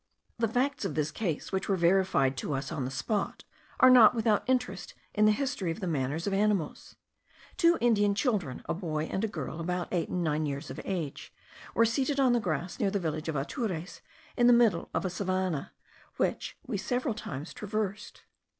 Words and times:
The 0.39 0.47
facts 0.47 0.83
of 0.83 0.95
this 0.95 1.11
case, 1.11 1.51
which 1.51 1.69
were 1.69 1.75
verified 1.75 2.35
to 2.37 2.55
us 2.55 2.71
on 2.71 2.85
the 2.85 2.89
spot, 2.89 3.43
are 3.79 3.91
not 3.91 4.15
without 4.15 4.41
interest 4.49 4.95
in 5.13 5.25
the 5.25 5.31
history 5.31 5.69
of 5.69 5.79
the 5.79 5.85
manners 5.85 6.25
of 6.25 6.33
animals. 6.33 6.95
Two 7.55 7.77
Indian 7.79 8.15
children, 8.15 8.63
a 8.65 8.73
boy 8.73 9.03
and 9.05 9.23
a 9.23 9.27
girl, 9.27 9.59
about 9.61 9.89
eight 9.91 10.09
and 10.09 10.23
nine 10.23 10.47
years 10.47 10.71
of 10.71 10.81
age, 10.85 11.31
were 11.75 11.85
seated 11.85 12.19
on 12.19 12.33
the 12.33 12.39
grass 12.39 12.79
near 12.79 12.89
the 12.89 12.97
village 12.97 13.29
of 13.29 13.35
Atures, 13.35 14.01
in 14.35 14.47
the 14.47 14.53
middle 14.53 14.89
of 14.91 15.05
a 15.05 15.09
savannah, 15.11 15.71
which 16.17 16.57
we 16.65 16.77
several 16.79 17.13
times 17.13 17.53
traversed. 17.53 18.23